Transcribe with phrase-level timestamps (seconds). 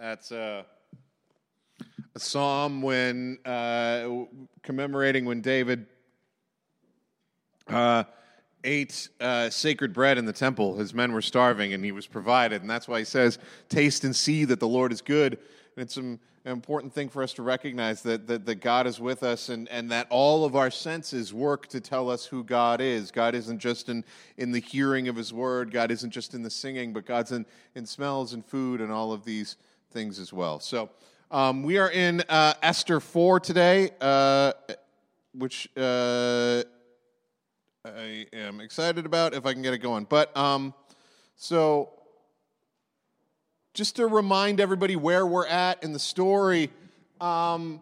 [0.00, 0.64] That's a,
[2.14, 4.24] a psalm when uh,
[4.62, 5.84] commemorating when David
[7.68, 8.04] uh,
[8.64, 10.78] ate uh, sacred bread in the temple.
[10.78, 14.16] His men were starving, and he was provided, and that's why he says, "Taste and
[14.16, 15.34] see that the Lord is good."
[15.76, 19.22] And it's an important thing for us to recognize that, that, that God is with
[19.22, 23.10] us and, and that all of our senses work to tell us who God is.
[23.10, 24.04] God isn't just in,
[24.38, 27.44] in the hearing of His word, God isn't just in the singing, but God's in,
[27.74, 29.56] in smells and food and all of these
[29.90, 30.60] things as well.
[30.60, 30.90] So
[31.30, 34.52] um, we are in uh, Esther 4 today, uh,
[35.34, 36.62] which uh,
[37.84, 40.06] I am excited about if I can get it going.
[40.08, 40.74] But um,
[41.36, 41.90] so
[43.74, 46.70] just to remind everybody where we're at in the story,
[47.20, 47.80] um,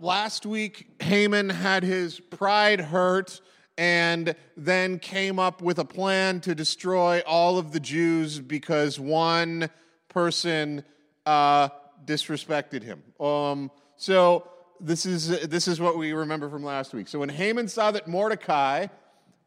[0.00, 3.40] last week Haman had his pride hurt
[3.78, 9.68] and then came up with a plan to destroy all of the Jews because one
[10.08, 10.82] person
[11.26, 11.68] uh,
[12.04, 13.02] disrespected him.
[13.20, 14.48] Um, so
[14.80, 17.08] this is this is what we remember from last week.
[17.08, 18.86] So when Haman saw that Mordecai,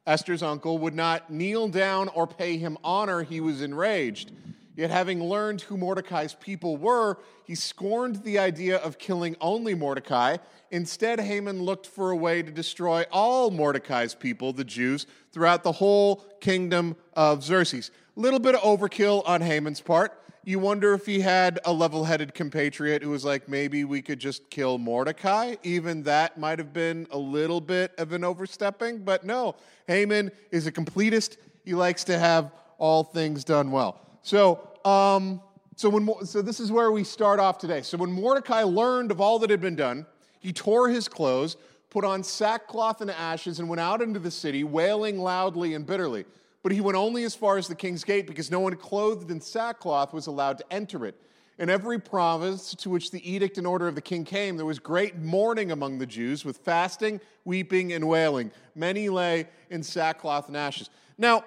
[0.05, 4.31] Esther's uncle, would not kneel down or pay him honor, he was enraged.
[4.75, 10.37] Yet, having learned who Mordecai's people were, he scorned the idea of killing only Mordecai.
[10.71, 15.73] Instead, Haman looked for a way to destroy all Mordecai's people, the Jews, throughout the
[15.73, 17.91] whole kingdom of Xerxes.
[18.15, 20.18] A little bit of overkill on Haman's part.
[20.49, 24.17] You wonder if he had a level headed compatriot who was like, maybe we could
[24.17, 25.57] just kill Mordecai.
[25.61, 29.57] Even that might have been a little bit of an overstepping, but no.
[29.85, 31.37] Haman is a completist.
[31.65, 34.01] He likes to have all things done well.
[34.23, 35.39] So, um,
[35.75, 37.83] so, when, so this is where we start off today.
[37.83, 40.07] So when Mordecai learned of all that had been done,
[40.39, 41.57] he tore his clothes,
[41.91, 46.25] put on sackcloth and ashes, and went out into the city, wailing loudly and bitterly.
[46.61, 49.39] But he went only as far as the king's gate, because no one clothed in
[49.39, 51.15] sackcloth was allowed to enter it.
[51.57, 54.79] In every province to which the edict and order of the king came, there was
[54.79, 58.51] great mourning among the Jews, with fasting, weeping, and wailing.
[58.75, 60.89] Many lay in sackcloth and ashes.
[61.17, 61.43] Now,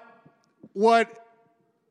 [0.74, 1.26] what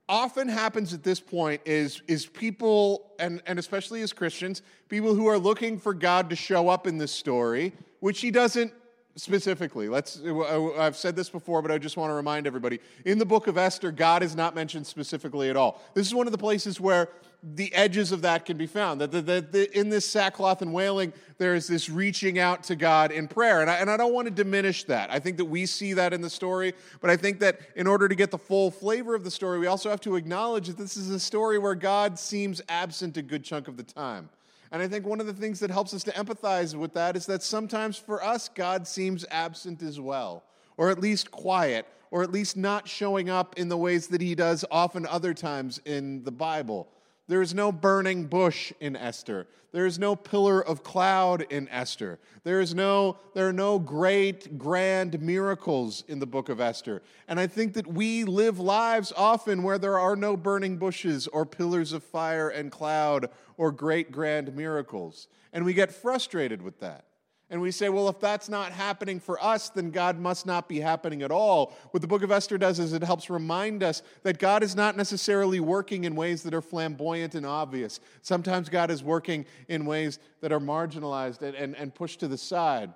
[0.08, 5.28] often happens at this point is, is people, and, and especially as Christians, people who
[5.28, 8.74] are looking for God to show up in this story, which he doesn't
[9.16, 9.90] specifically.
[9.90, 12.80] Let's uh, uh, I've said this before, but I just want to remind everybody.
[13.06, 15.82] In the book of Esther, God is not mentioned specifically at all.
[15.94, 17.10] This is one of the places where
[17.44, 19.02] the edges of that can be found.
[19.02, 22.76] That the, the, the, in this sackcloth and wailing, there is this reaching out to
[22.76, 23.62] God in prayer.
[23.62, 25.12] And I, and I don't want to diminish that.
[25.12, 28.08] I think that we see that in the story, but I think that in order
[28.08, 30.96] to get the full flavor of the story, we also have to acknowledge that this
[30.96, 34.30] is a story where God seems absent a good chunk of the time.
[34.72, 37.26] And I think one of the things that helps us to empathize with that is
[37.26, 40.44] that sometimes for us, God seems absent as well,
[40.78, 44.34] or at least quiet, or at least not showing up in the ways that he
[44.34, 46.88] does often other times in the Bible.
[47.32, 49.48] There is no burning bush in Esther.
[49.72, 52.20] There is no pillar of cloud in Esther.
[52.44, 57.02] There, is no, there are no great, grand miracles in the book of Esther.
[57.30, 61.46] And I think that we live lives often where there are no burning bushes or
[61.46, 65.30] pillars of fire and cloud or great, grand miracles.
[65.54, 67.06] And we get frustrated with that.
[67.52, 70.80] And we say, well, if that's not happening for us, then God must not be
[70.80, 71.74] happening at all.
[71.92, 74.96] What the book of Esther does is it helps remind us that God is not
[74.96, 78.00] necessarily working in ways that are flamboyant and obvious.
[78.22, 82.38] Sometimes God is working in ways that are marginalized and, and, and pushed to the
[82.38, 82.94] side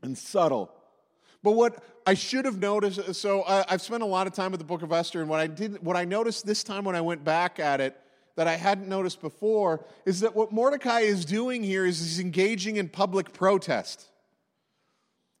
[0.00, 0.72] and subtle.
[1.42, 4.60] But what I should have noticed, so I, I've spent a lot of time with
[4.60, 7.00] the book of Esther, and what I did, what I noticed this time when I
[7.00, 7.96] went back at it
[8.36, 12.76] that I hadn't noticed before is that what Mordecai is doing here is he's engaging
[12.76, 14.08] in public protest.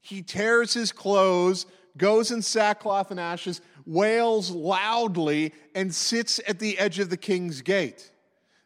[0.00, 1.66] He tears his clothes,
[1.96, 7.62] goes in sackcloth and ashes, wails loudly, and sits at the edge of the king's
[7.62, 8.10] gate.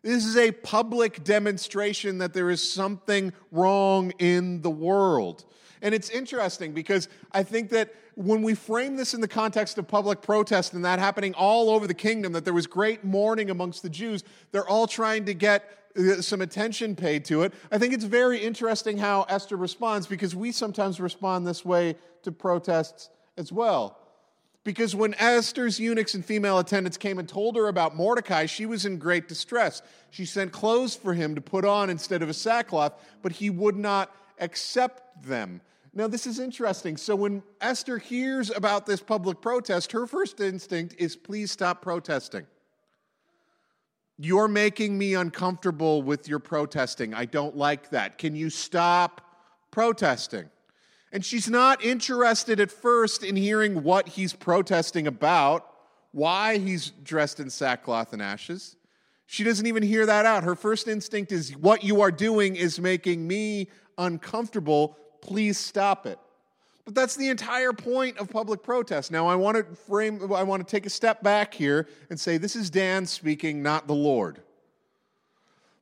[0.02, 5.44] This is a public demonstration that there is something wrong in the world.
[5.82, 9.86] And it's interesting because I think that when we frame this in the context of
[9.86, 13.82] public protest and that happening all over the kingdom, that there was great mourning amongst
[13.82, 17.52] the Jews, they're all trying to get uh, some attention paid to it.
[17.70, 22.32] I think it's very interesting how Esther responds because we sometimes respond this way to
[22.32, 23.98] protests as well.
[24.64, 28.84] Because when Esther's eunuchs and female attendants came and told her about Mordecai, she was
[28.84, 29.80] in great distress.
[30.10, 33.76] She sent clothes for him to put on instead of a sackcloth, but he would
[33.76, 35.60] not accept them.
[35.92, 36.98] Now, this is interesting.
[36.98, 42.46] So, when Esther hears about this public protest, her first instinct is please stop protesting.
[44.18, 47.14] You're making me uncomfortable with your protesting.
[47.14, 48.18] I don't like that.
[48.18, 49.22] Can you stop
[49.70, 50.48] protesting?
[51.12, 55.66] And she's not interested at first in hearing what he's protesting about,
[56.12, 58.76] why he's dressed in sackcloth and ashes.
[59.26, 60.44] She doesn't even hear that out.
[60.44, 63.68] Her first instinct is, What you are doing is making me
[63.98, 64.96] uncomfortable.
[65.20, 66.18] Please stop it.
[66.84, 69.10] But that's the entire point of public protest.
[69.10, 72.38] Now, I want to frame, I want to take a step back here and say
[72.38, 74.40] this is Dan speaking, not the Lord.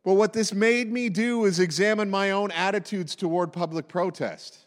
[0.03, 4.67] But what this made me do is examine my own attitudes toward public protest.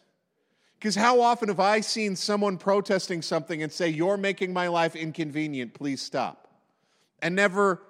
[0.78, 4.94] Because how often have I seen someone protesting something and say, You're making my life
[4.94, 6.48] inconvenient, please stop?
[7.20, 7.82] And never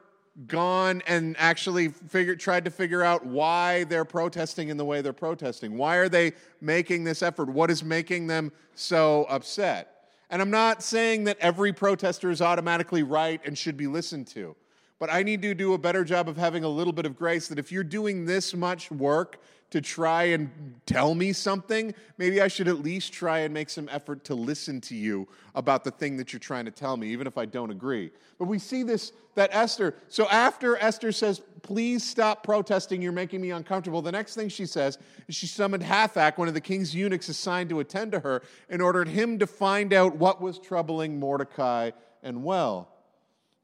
[0.47, 5.13] gone and actually figured, tried to figure out why they're protesting in the way they're
[5.13, 5.77] protesting.
[5.77, 7.49] Why are they making this effort?
[7.49, 10.11] What is making them so upset?
[10.31, 14.55] And I'm not saying that every protester is automatically right and should be listened to,
[14.99, 17.49] but I need to do a better job of having a little bit of grace
[17.49, 20.51] that if you're doing this much work to try and
[20.87, 24.81] tell me something, maybe I should at least try and make some effort to listen
[24.83, 27.71] to you about the thing that you're trying to tell me, even if I don't
[27.71, 28.11] agree.
[28.39, 33.41] But we see this that Esther, so after Esther says, Please stop protesting, you're making
[33.41, 36.95] me uncomfortable, the next thing she says is she summoned Hathach, one of the king's
[36.95, 41.21] eunuchs assigned to attend to her, and ordered him to find out what was troubling
[41.21, 41.91] Mordecai
[42.23, 42.89] and well.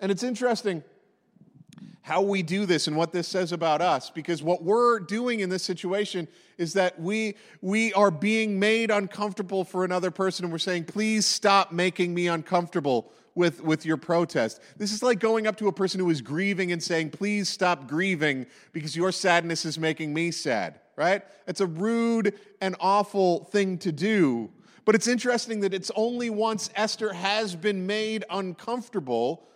[0.01, 0.85] And it's interesting
[2.05, 4.11] how we do this and what this says about us.
[4.11, 6.29] Because what we're doing in this situation
[6.59, 11.25] is that we we are being made uncomfortable for another person and we're saying please
[11.25, 14.61] stop making me uncomfortable with with your protest.
[14.77, 17.89] This is like going up to a person who is grieving and saying please stop
[17.89, 21.23] grieving because your sadness is making me sad right?
[21.49, 24.53] It's a rude and awful thing to do.
[24.85, 29.49] But it's interesting that it's only once esther has been made uncomfortable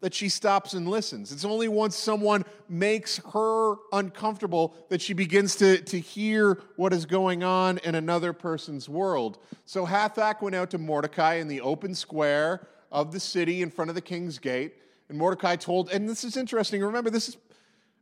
[0.00, 1.32] that she stops and listens.
[1.32, 7.06] It's only once someone makes her uncomfortable that she begins to, to hear what is
[7.06, 9.38] going on in another person's world.
[9.64, 13.88] So Hathach went out to Mordecai in the open square of the city in front
[13.88, 14.74] of the king's gate.
[15.08, 17.36] And Mordecai told, and this is interesting, remember, this is,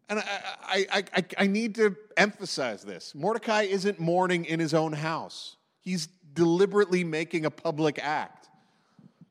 [0.09, 4.93] and I, I, I, I need to emphasize this Mordecai isn't mourning in his own
[4.93, 8.44] house, he's deliberately making a public act.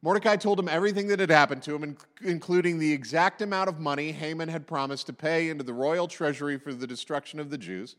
[0.04, 4.12] Mordecai told him everything that had happened to him, including the exact amount of money
[4.12, 7.96] Haman had promised to pay into the royal treasury for the destruction of the Jews.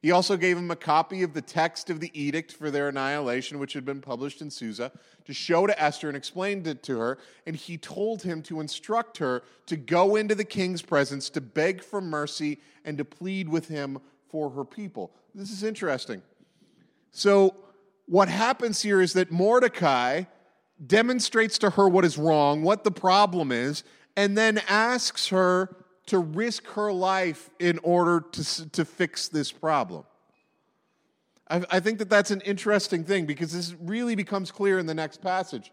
[0.00, 3.58] He also gave him a copy of the text of the edict for their annihilation,
[3.58, 4.92] which had been published in Susa,
[5.24, 7.18] to show to Esther and explained it to her.
[7.44, 11.82] And he told him to instruct her to go into the king's presence to beg
[11.82, 13.98] for mercy and to plead with him
[14.30, 15.10] for her people.
[15.34, 16.22] This is interesting.
[17.10, 17.56] So,
[18.06, 20.22] what happens here is that Mordecai
[20.86, 23.84] demonstrates to her what is wrong, what the problem is,
[24.16, 25.76] and then asks her
[26.06, 30.04] to risk her life in order to, to fix this problem.
[31.50, 34.94] I, I think that that's an interesting thing because this really becomes clear in the
[34.94, 35.72] next passage.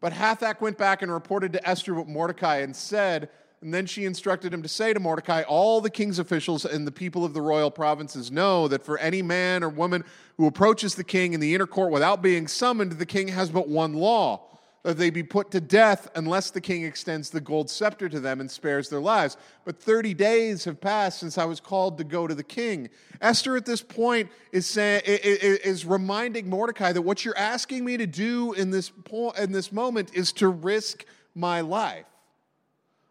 [0.00, 3.30] But Hathach went back and reported to Esther what Mordecai and said,
[3.62, 6.92] and then she instructed him to say to Mordecai, All the king's officials and the
[6.92, 10.04] people of the royal provinces know that for any man or woman
[10.36, 13.68] who approaches the king in the inner court without being summoned, the king has but
[13.68, 14.46] one law
[14.82, 18.40] that they be put to death unless the king extends the gold scepter to them
[18.40, 19.36] and spares their lives.
[19.64, 22.88] But 30 days have passed since I was called to go to the king.
[23.20, 28.06] Esther at this point is saying is reminding Mordecai that what you're asking me to
[28.06, 31.04] do in this point in this moment is to risk
[31.34, 32.06] my life.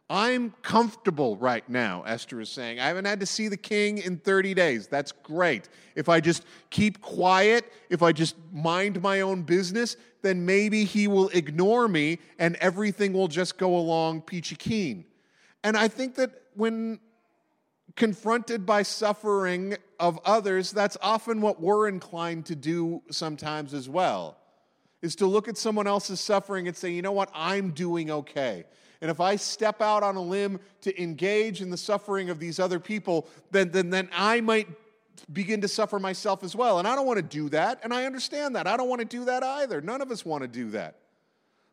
[0.10, 2.80] I'm comfortable right now, Esther is saying.
[2.80, 4.88] I haven't had to see the king in 30 days.
[4.88, 5.68] That's great.
[5.96, 11.08] If I just keep quiet, if I just mind my own business, then maybe he
[11.08, 15.06] will ignore me and everything will just go along peachy keen.
[15.63, 17.00] And I think that when
[17.96, 24.38] confronted by suffering of others, that's often what we're inclined to do sometimes as well,
[25.01, 28.65] is to look at someone else's suffering and say, you know what, I'm doing okay.
[29.02, 32.60] And if I step out on a limb to engage in the suffering of these
[32.60, 34.68] other people, then, then, then I might
[35.32, 36.80] begin to suffer myself as well.
[36.80, 37.80] And I don't want to do that.
[37.84, 38.68] And I understand that.
[38.68, 39.82] I don't want to do that either.
[39.82, 40.96] None of us want to do that.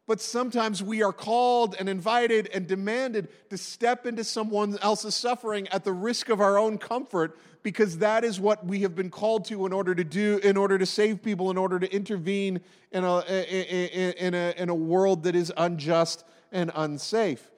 [0.07, 5.69] But sometimes we are called and invited and demanded to step into someone else's suffering
[5.69, 9.45] at the risk of our own comfort because that is what we have been called
[9.45, 12.61] to in order to do, in order to save people, in order to intervene
[12.91, 17.51] in a, in a, in a world that is unjust and unsafe.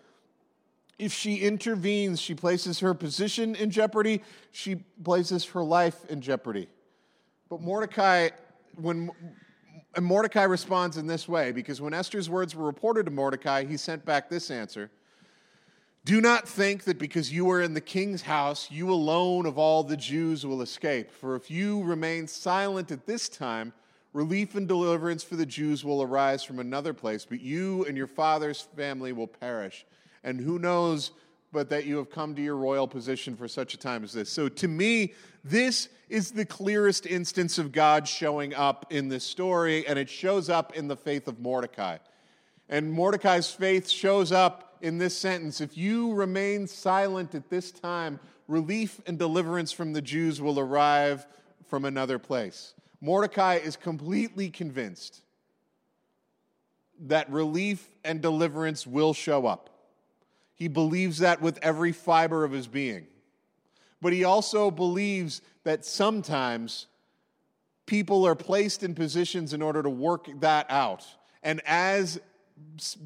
[0.99, 4.23] If she intervenes, she places her position in jeopardy,
[4.53, 6.69] she places her life in jeopardy.
[7.51, 8.31] But Mordecai,
[8.77, 9.11] when
[9.97, 13.77] and Mordecai responds in this way because when Esther's words were reported to Mordecai, he
[13.77, 14.91] sent back this answer
[16.05, 19.83] Do not think that because you are in the king's house, you alone of all
[19.83, 21.11] the Jews will escape.
[21.11, 23.73] For if you remain silent at this time,
[24.15, 28.07] Relief and deliverance for the Jews will arise from another place, but you and your
[28.07, 29.85] father's family will perish.
[30.23, 31.11] And who knows
[31.53, 34.31] but that you have come to your royal position for such a time as this.
[34.31, 39.87] So to me, this is the clearest instance of God showing up in this story,
[39.87, 41.99] and it shows up in the faith of Mordecai.
[42.69, 48.21] And Mordecai's faith shows up in this sentence If you remain silent at this time,
[48.49, 51.27] relief and deliverance from the Jews will arrive
[51.67, 52.75] from another place.
[53.05, 55.21] Mordecai is completely convinced
[57.01, 59.69] that relief and deliverance will show up.
[60.55, 63.07] He believes that with every fiber of his being.
[64.01, 66.87] But he also believes that sometimes
[67.85, 71.05] people are placed in positions in order to work that out.
[71.43, 72.19] And as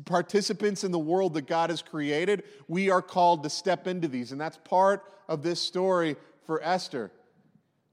[0.04, 4.30] participants in the world that God has created, we are called to step into these.
[4.30, 6.14] And that's part of this story
[6.46, 7.10] for Esther.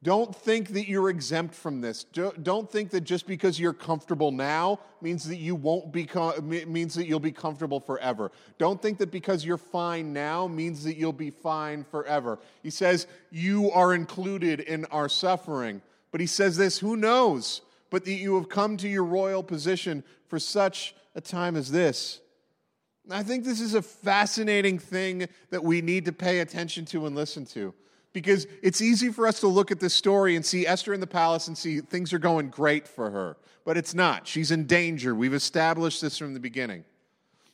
[0.06, 2.04] Don't think that you're exempt from this.
[2.04, 6.08] Don't think that just because you're comfortable now means that you won't be
[6.44, 8.32] means that you'll be comfortable forever.
[8.60, 12.38] Don't think that because you're fine now means that you'll be fine forever.
[12.62, 15.82] He says you are included in our suffering.
[16.12, 17.62] But he says this, who knows?
[17.90, 22.22] But that you have come to your royal position for such a time as this.
[23.10, 27.16] I think this is a fascinating thing that we need to pay attention to and
[27.16, 27.74] listen to
[28.16, 31.06] because it's easy for us to look at this story and see Esther in the
[31.06, 33.36] palace and see things are going great for her.
[33.66, 34.26] But it's not.
[34.26, 35.14] She's in danger.
[35.14, 36.86] We've established this from the beginning.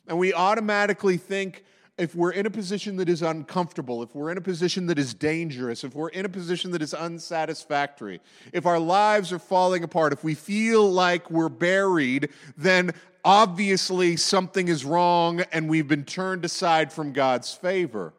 [0.06, 1.64] And we automatically think
[1.98, 5.14] if we're in a position that is uncomfortable, if we're in a position that is
[5.14, 8.20] dangerous, if we're in a position that is unsatisfactory,
[8.52, 12.92] if our lives are falling apart, if we feel like we're buried, then
[13.24, 18.12] obviously something is wrong and we've been turned aside from God's favor.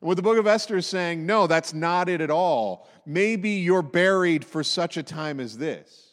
[0.00, 2.88] What the book of Esther is saying, no, that's not it at all.
[3.04, 6.06] Maybe you're buried for such a time as this.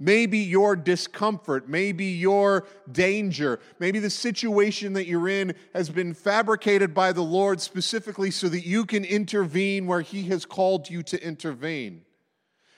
[0.00, 6.94] Maybe your discomfort, maybe your danger, maybe the situation that you're in has been fabricated
[6.94, 11.20] by the Lord specifically so that you can intervene where He has called you to
[11.20, 12.02] intervene.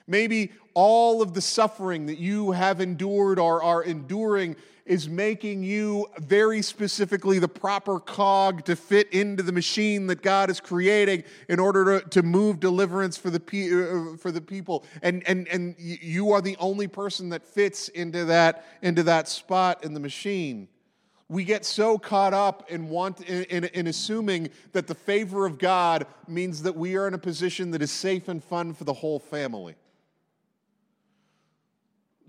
[0.06, 4.56] Maybe all of the suffering that you have endured or are enduring
[4.90, 10.50] is making you very specifically the proper cog to fit into the machine that God
[10.50, 14.84] is creating in order to, to move deliverance for the, uh, for the people.
[15.00, 19.84] And, and, and you are the only person that fits into that, into that spot
[19.84, 20.66] in the machine.
[21.28, 25.58] We get so caught up in, want, in, in, in assuming that the favor of
[25.58, 28.94] God means that we are in a position that is safe and fun for the
[28.94, 29.76] whole family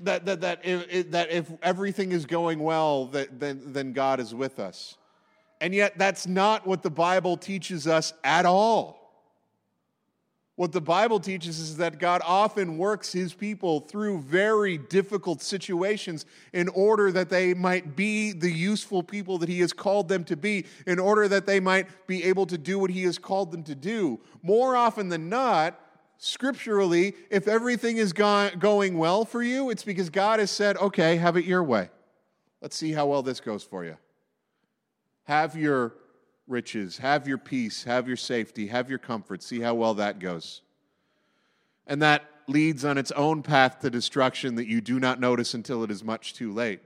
[0.06, 4.34] that, that, that, if, that if everything is going well, that, then, then God is
[4.34, 4.98] with us.
[5.60, 9.02] And yet, that's not what the Bible teaches us at all.
[10.56, 16.26] What the Bible teaches is that God often works his people through very difficult situations
[16.54, 20.36] in order that they might be the useful people that he has called them to
[20.36, 23.64] be, in order that they might be able to do what he has called them
[23.64, 24.20] to do.
[24.44, 25.80] More often than not,
[26.24, 31.36] scripturally, if everything is going well for you, it's because God has said, okay, have
[31.36, 31.90] it your way.
[32.62, 33.98] Let's see how well this goes for you.
[35.24, 35.96] Have your
[36.48, 39.42] riches, have your peace, have your safety, have your comfort.
[39.42, 40.62] See how well that goes.
[41.88, 45.84] And that leads on its own path to destruction that you do not notice until
[45.84, 46.82] it is much too late.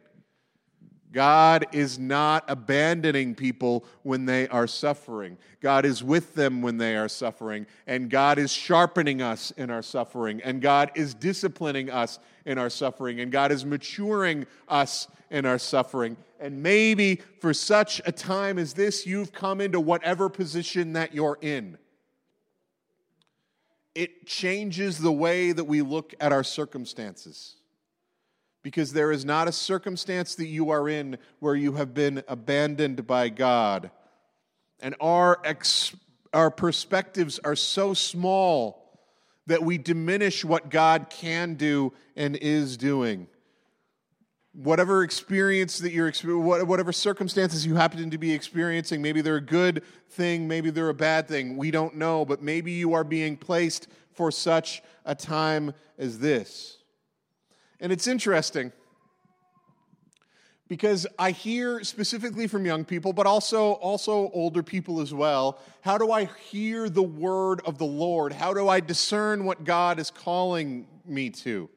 [1.16, 5.38] God is not abandoning people when they are suffering.
[5.62, 7.68] God is with them when they are suffering.
[7.88, 10.42] And God is sharpening us in our suffering.
[10.44, 13.22] And God is disciplining us in our suffering.
[13.22, 16.18] And God is maturing us in our suffering.
[16.42, 21.38] And maybe for such a time as this, you've come into whatever position that you're
[21.40, 21.78] in.
[23.96, 27.56] It changes the way that we look at our circumstances
[28.66, 33.06] because there is not a circumstance that you are in where you have been abandoned
[33.06, 33.92] by God.
[34.80, 35.96] And our, ex-
[36.34, 39.00] our perspectives are so small
[39.46, 43.28] that we diminish what God can do and is doing.
[44.54, 49.84] Whatever experience that you're whatever circumstances you happen to be experiencing, maybe they're a good
[50.10, 53.88] thing, maybe they're a bad thing, we don't know, but maybe you are being placed
[54.16, 56.80] for such a time as this.
[57.80, 58.72] And it's interesting
[60.68, 65.60] because I hear specifically from young people, but also, also older people as well.
[65.82, 68.34] How do I hear the word of the Lord?
[68.34, 71.70] How do I discern what God is calling me to?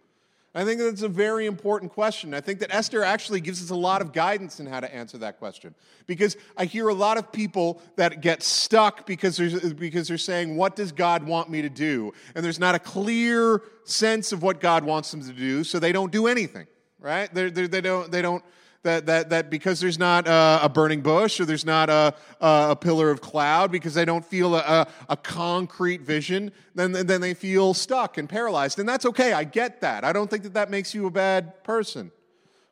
[0.58, 2.34] I think that's a very important question.
[2.34, 5.16] I think that Esther actually gives us a lot of guidance in how to answer
[5.18, 5.72] that question.
[6.08, 10.56] Because I hear a lot of people that get stuck because they're, because they're saying,
[10.56, 12.12] What does God want me to do?
[12.34, 15.92] And there's not a clear sense of what God wants them to do, so they
[15.92, 16.66] don't do anything,
[16.98, 17.32] right?
[17.32, 18.42] They're, they're, they, don't, they, don't,
[18.84, 22.76] That, that, that because there's not a, a burning bush or there's not a, a,
[22.76, 27.74] pillar of cloud, because they don't feel a, a, concrete vision, then, then they feel
[27.74, 28.78] stuck and paralyzed.
[28.78, 29.32] And that's okay.
[29.32, 30.04] I get that.
[30.04, 32.12] I don't think that that makes you a bad person.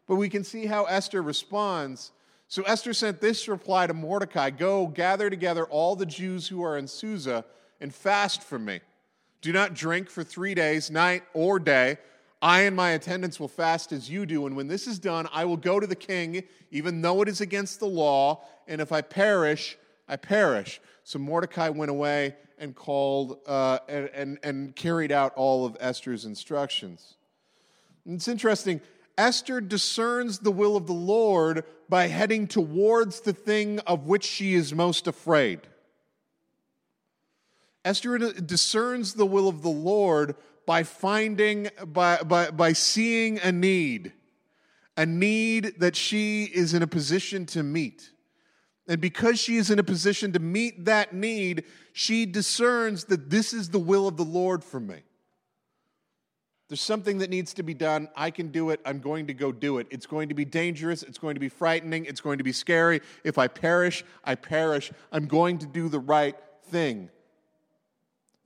[0.06, 2.12] But we can see how Esther responds.
[2.46, 6.78] So Esther sent this reply to Mordecai Go, gather together all the Jews who are
[6.78, 7.44] in Susa
[7.80, 8.80] and fast for me.
[9.40, 11.98] Do not drink for three days, night or day
[12.42, 15.44] I and my attendants will fast as you do, and when this is done, I
[15.44, 19.00] will go to the king, even though it is against the law, and if I
[19.00, 20.80] perish, I perish.
[21.04, 26.24] So Mordecai went away and called uh, and, and, and carried out all of Esther's
[26.24, 27.14] instructions.
[28.04, 28.80] And it's interesting.
[29.18, 34.54] Esther discerns the will of the Lord by heading towards the thing of which she
[34.54, 35.60] is most afraid.
[37.84, 40.34] Esther discerns the will of the Lord
[40.66, 44.12] by finding, by, by, by seeing a need,
[44.96, 48.10] a need that she is in a position to meet.
[48.88, 53.52] And because she is in a position to meet that need, she discerns that this
[53.52, 55.02] is the will of the Lord for me.
[56.68, 58.08] There's something that needs to be done.
[58.16, 58.80] I can do it.
[58.84, 59.86] I'm going to go do it.
[59.90, 61.04] It's going to be dangerous.
[61.04, 62.06] It's going to be frightening.
[62.06, 63.02] It's going to be scary.
[63.22, 64.90] If I perish, I perish.
[65.12, 67.08] I'm going to do the right thing.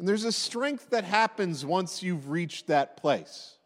[0.00, 3.58] And there's a strength that happens once you've reached that place.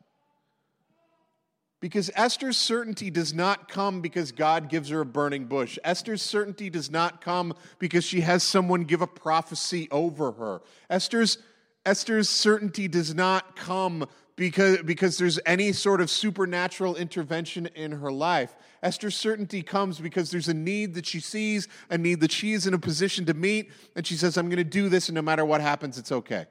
[1.80, 5.78] Because Esther's certainty does not come because God gives her a burning bush.
[5.84, 10.60] Esther's certainty does not come because she has someone give a prophecy over her.
[10.90, 11.38] Esther's,
[11.86, 18.10] Esther's certainty does not come because, because there's any sort of supernatural intervention in her
[18.10, 18.56] life.
[18.82, 22.66] Esther's certainty comes because there's a need that she sees, a need that she is
[22.66, 25.22] in a position to meet, and she says, I'm going to do this, and no
[25.22, 26.46] matter what happens, it's okay.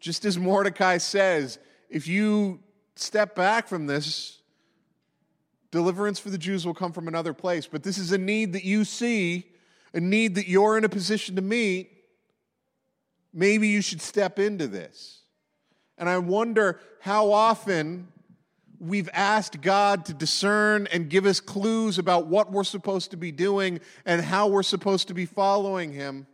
[0.00, 1.58] Just as Mordecai says,
[1.90, 2.60] if you
[2.96, 4.40] step back from this,
[5.70, 7.66] deliverance for the Jews will come from another place.
[7.66, 9.50] But this is a need that you see,
[9.92, 11.90] a need that you're in a position to meet.
[13.34, 15.17] Maybe you should step into this.
[15.98, 18.08] And I wonder how often
[18.78, 23.32] we've asked God to discern and give us clues about what we're supposed to be
[23.32, 26.26] doing and how we're supposed to be following Him.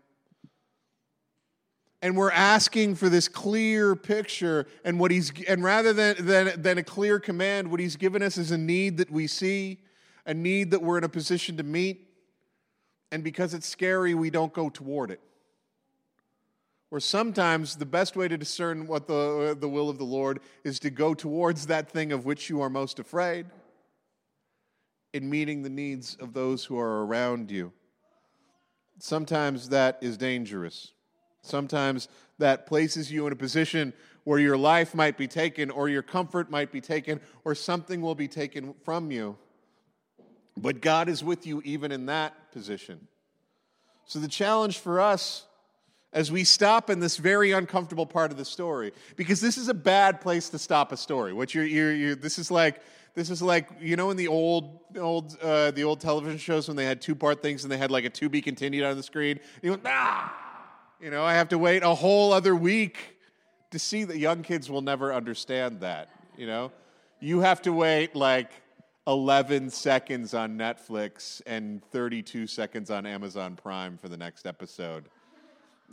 [2.03, 6.77] And we're asking for this clear picture, and what he's and rather than, than, than
[6.77, 9.79] a clear command, what he's given us is a need that we see,
[10.27, 12.07] a need that we're in a position to meet.
[13.11, 15.21] And because it's scary, we don't go toward it.
[16.91, 20.79] Or sometimes the best way to discern what the, the will of the Lord is
[20.81, 23.47] to go towards that thing of which you are most afraid
[25.13, 27.73] in meeting the needs of those who are around you.
[28.99, 30.93] Sometimes that is dangerous.
[31.43, 33.93] Sometimes that places you in a position
[34.25, 38.15] where your life might be taken, or your comfort might be taken, or something will
[38.15, 39.37] be taken from you.
[40.57, 43.07] But God is with you even in that position.
[44.07, 45.45] So the challenge for us
[46.15, 49.75] as we stop in this very uncomfortable part of the story because this is a
[49.75, 51.33] bad place to stop a story.
[51.33, 52.81] What you're, you're, you're this is like
[53.15, 56.77] this is like you know in the old old uh, the old television shows when
[56.77, 59.03] they had two part things and they had like a to be continued on the
[59.03, 59.41] screen?
[59.61, 60.41] You went ah
[61.01, 63.19] you know i have to wait a whole other week
[63.73, 64.17] to see that.
[64.17, 66.73] Young kids will never understand that you know?
[67.21, 68.51] You have to wait like
[69.07, 75.09] 11 seconds on netflix and 32 seconds on amazon prime for the next episode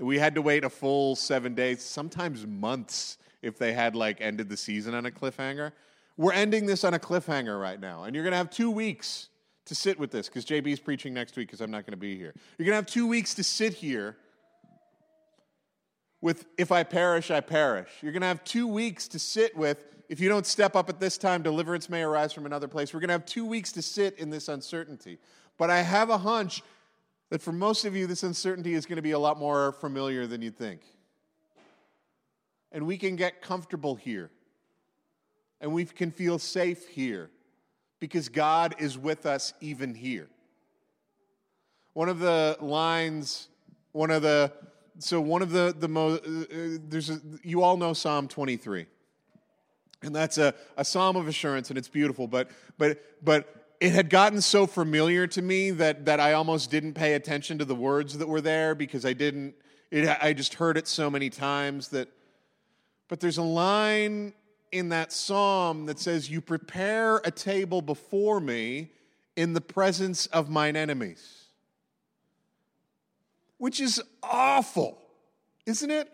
[0.02, 4.50] we had to wait a full seven days, sometimes months, if they had like ended
[4.50, 5.72] the season on a cliffhanger.
[6.18, 9.30] We're ending this on a cliffhanger right now, and you're going to have two weeks
[9.66, 12.18] to sit with this because JB's preaching next week because I'm not going to be
[12.18, 12.34] here.
[12.58, 14.18] You're going to have two weeks to sit here
[16.20, 17.90] with if I perish, I perish.
[18.02, 21.00] You're going to have two weeks to sit with if you don't step up at
[21.00, 22.94] this time, deliverance may arise from another place.
[22.94, 25.20] We're going to have two weeks to sit in this uncertainty.
[25.58, 26.64] But I have a hunch
[27.32, 30.28] that for most of you, this uncertainty is going to be a lot more familiar
[30.28, 30.82] than you'd think.
[32.74, 34.30] And we can get comfortable here.
[35.62, 37.32] And we can feel safe here
[38.00, 40.28] because God is with us even here.
[41.94, 43.48] One of the lines,
[43.94, 44.52] one of the,
[45.00, 48.88] so one of the, the most, uh, there's a, you all know Psalm 23.
[50.04, 54.12] And that's a, a psalm of assurance and it's beautiful, but, but, but it had
[54.12, 58.20] gotten so familiar to me that, that I almost didn't pay attention to the words
[58.20, 59.56] that were there because I didn't,
[59.89, 62.08] it, I just heard it so many times that,
[63.08, 64.34] but there's a line
[64.72, 68.91] in that psalm that says, You prepare a table before me
[69.36, 71.46] in the presence of mine enemies,
[73.58, 75.02] which is awful,
[75.65, 76.08] isn't it?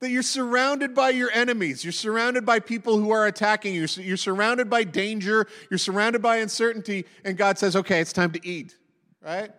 [0.00, 1.84] That you're surrounded by your enemies.
[1.84, 3.86] You're surrounded by people who are attacking you.
[3.96, 5.48] You're surrounded by danger.
[5.70, 7.04] You're surrounded by uncertainty.
[7.24, 8.76] And God says, okay, it's time to eat,
[9.20, 9.50] right?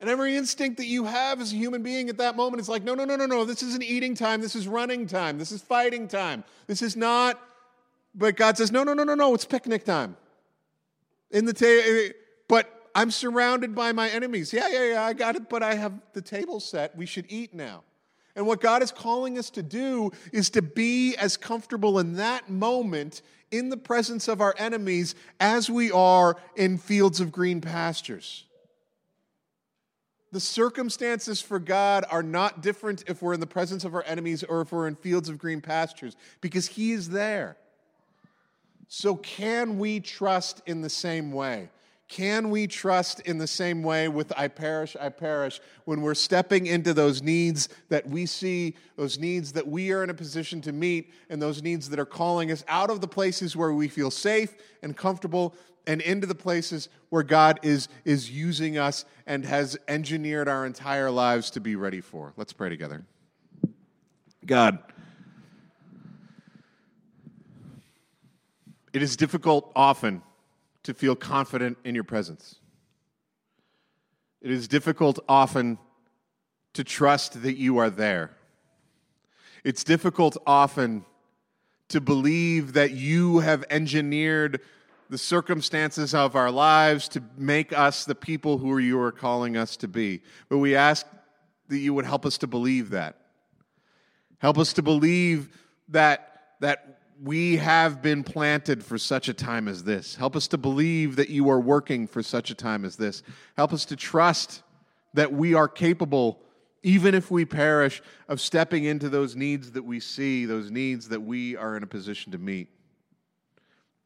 [0.00, 2.82] And every instinct that you have as a human being at that moment is like,
[2.82, 3.44] no, no, no, no, no.
[3.44, 4.40] This isn't eating time.
[4.40, 5.38] This is running time.
[5.38, 6.42] This is fighting time.
[6.66, 7.40] This is not.
[8.14, 9.32] But God says, no, no, no, no, no.
[9.32, 10.16] It's picnic time.
[11.30, 12.12] In the ta-
[12.48, 14.52] but I'm surrounded by my enemies.
[14.52, 15.04] Yeah, yeah, yeah.
[15.04, 15.48] I got it.
[15.48, 16.94] But I have the table set.
[16.96, 17.84] We should eat now.
[18.34, 22.48] And what God is calling us to do is to be as comfortable in that
[22.48, 28.44] moment in the presence of our enemies as we are in fields of green pastures.
[30.32, 34.42] The circumstances for God are not different if we're in the presence of our enemies
[34.42, 37.58] or if we're in fields of green pastures because He is there.
[38.88, 41.68] So, can we trust in the same way?
[42.12, 46.66] Can we trust in the same way with I perish, I perish, when we're stepping
[46.66, 50.72] into those needs that we see, those needs that we are in a position to
[50.72, 54.10] meet, and those needs that are calling us out of the places where we feel
[54.10, 55.54] safe and comfortable
[55.86, 61.10] and into the places where God is, is using us and has engineered our entire
[61.10, 62.34] lives to be ready for?
[62.36, 63.06] Let's pray together.
[64.44, 64.80] God,
[68.92, 70.20] it is difficult often
[70.84, 72.56] to feel confident in your presence.
[74.40, 75.78] It is difficult often
[76.74, 78.30] to trust that you are there.
[79.64, 81.04] It's difficult often
[81.88, 84.60] to believe that you have engineered
[85.10, 89.76] the circumstances of our lives to make us the people who you are calling us
[89.76, 90.22] to be.
[90.48, 91.06] But we ask
[91.68, 93.18] that you would help us to believe that.
[94.38, 95.50] Help us to believe
[95.88, 100.16] that, that we have been planted for such a time as this.
[100.16, 103.22] Help us to believe that you are working for such a time as this.
[103.56, 104.62] Help us to trust
[105.14, 106.40] that we are capable,
[106.82, 111.20] even if we perish, of stepping into those needs that we see, those needs that
[111.20, 112.68] we are in a position to meet.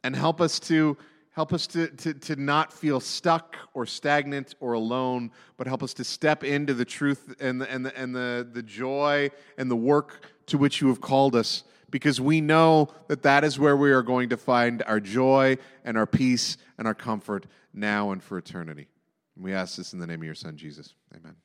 [0.04, 0.98] And help us to
[1.30, 5.92] help us to, to, to not feel stuck or stagnant or alone, but help us
[5.92, 9.76] to step into the truth and the, and the, and the, the joy and the
[9.76, 13.92] work to which you have called us because we know that that is where we
[13.92, 18.38] are going to find our joy and our peace and our comfort now and for
[18.38, 18.88] eternity.
[19.34, 20.94] And we ask this in the name of your Son, Jesus.
[21.14, 21.36] Amen.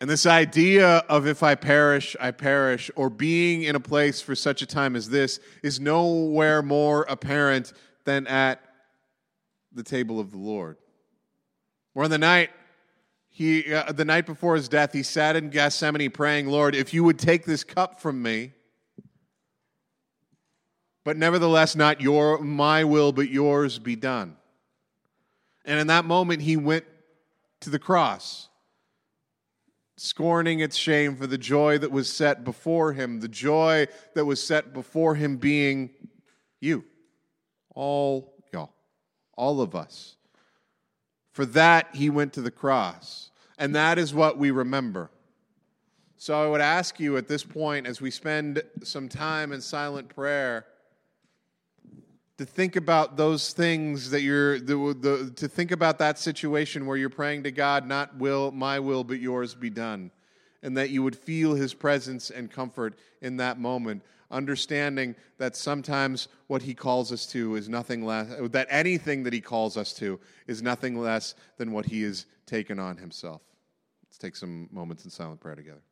[0.00, 4.34] And this idea of if I perish, I perish, or being in a place for
[4.34, 7.72] such a time as this, is nowhere more apparent
[8.04, 8.60] than at
[9.72, 10.76] the table of the Lord.
[11.94, 12.50] Where on the night
[13.36, 17.04] he, uh, the night before his death, he sat in Gethsemane praying, Lord, if you
[17.04, 18.54] would take this cup from me,
[21.04, 24.38] but nevertheless, not your, my will, but yours be done.
[25.66, 26.86] And in that moment, he went
[27.60, 28.48] to the cross,
[29.98, 34.42] scorning its shame for the joy that was set before him, the joy that was
[34.42, 35.90] set before him being
[36.62, 36.86] you,
[37.74, 38.72] all y'all,
[39.36, 40.16] all of us.
[41.36, 43.28] For that, he went to the cross.
[43.58, 45.10] And that is what we remember.
[46.16, 50.08] So I would ask you at this point, as we spend some time in silent
[50.08, 50.64] prayer,
[52.38, 56.96] to think about those things that you're, the, the, to think about that situation where
[56.96, 60.10] you're praying to God, not will, my will, but yours be done.
[60.62, 66.28] And that you would feel his presence and comfort in that moment understanding that sometimes
[66.46, 70.18] what he calls us to is nothing less, that anything that he calls us to
[70.46, 73.42] is nothing less than what he has taken on himself.
[74.04, 75.82] Let's take some moments in silent prayer together.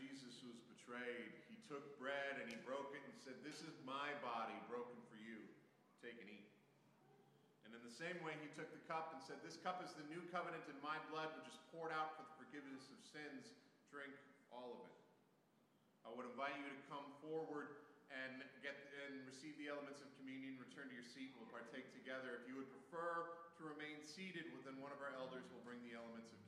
[0.00, 4.16] Jesus was betrayed, he took bread and he broke it and said, This is my
[4.24, 5.44] body broken for you.
[6.00, 6.48] Take and eat.
[7.68, 10.08] And in the same way, he took the cup and said, This cup is the
[10.08, 13.52] new covenant in my blood, which is poured out for the forgiveness of sins.
[13.92, 14.16] Drink
[14.48, 14.96] all of it.
[16.02, 17.76] I would invite you to come forward
[18.10, 18.74] and get
[19.06, 22.40] and receive the elements of communion, return to your seat, and we'll partake together.
[22.40, 25.98] If you would prefer to remain seated then one of our elders, we'll bring the
[25.98, 26.39] elements of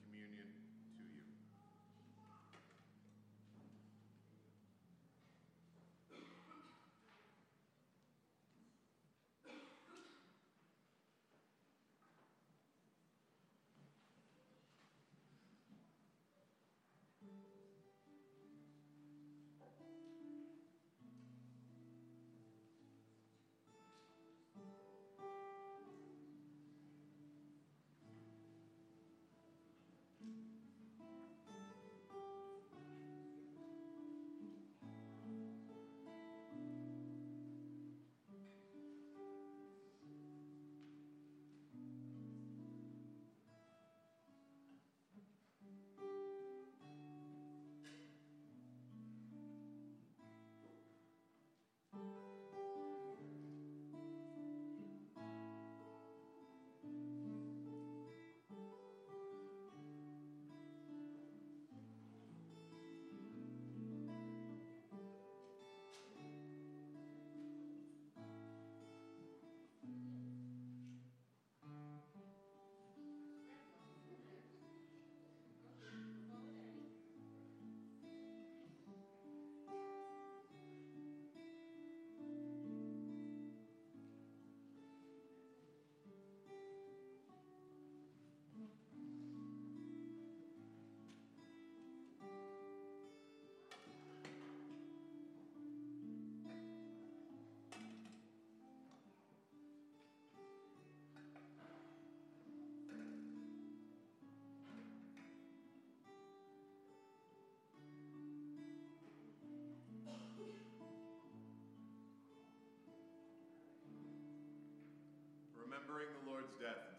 [115.92, 116.91] remembering the Lord's death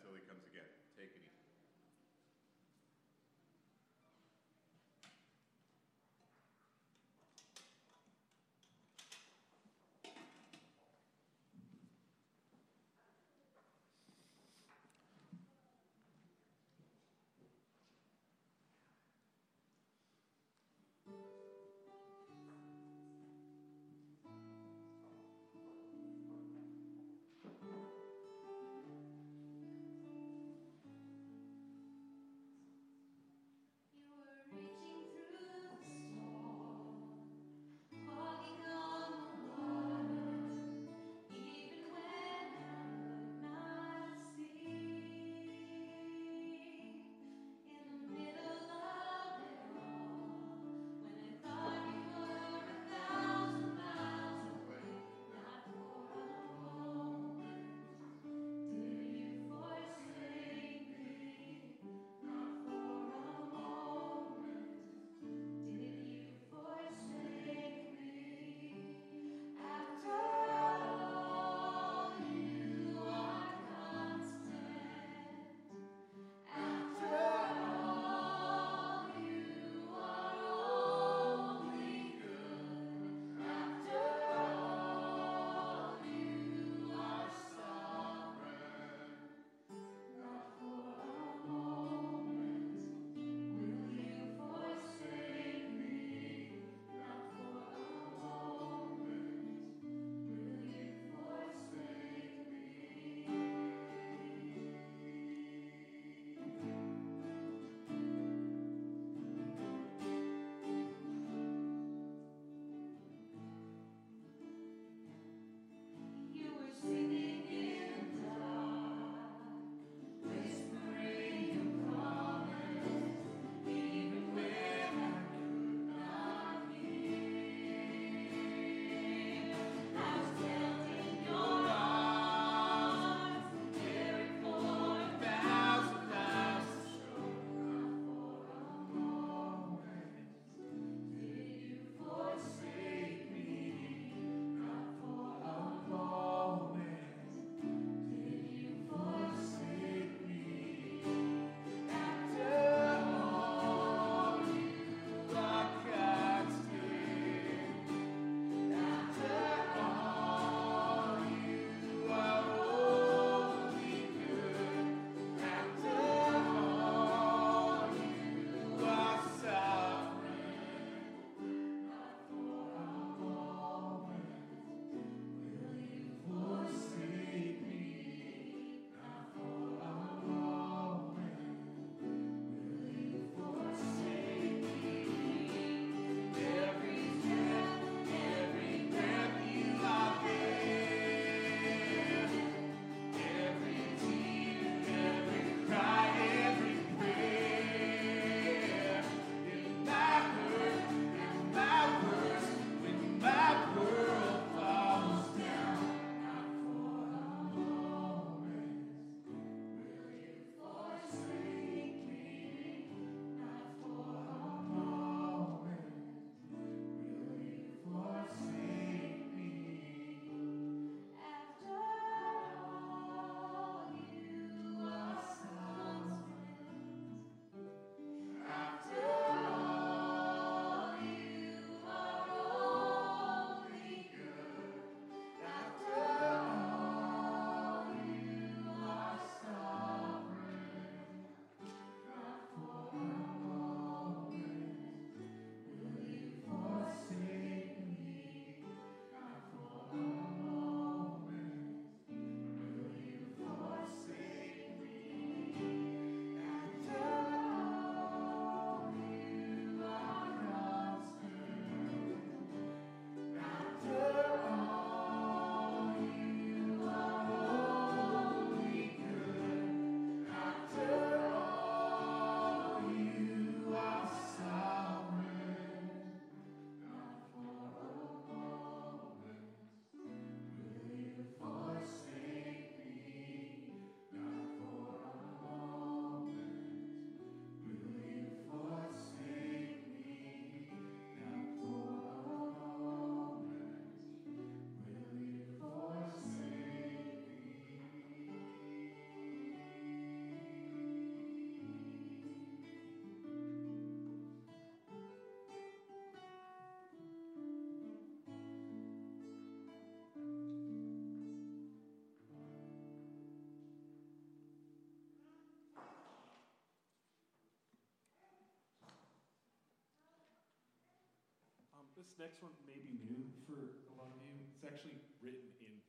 [321.95, 324.33] this next one may be new for a lot of you.
[324.51, 325.81] It's actually written in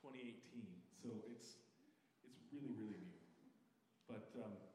[0.00, 1.56] 2018, so it's
[2.24, 3.20] it's really really new.
[4.08, 4.65] But um,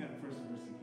[0.00, 0.79] that first verse again.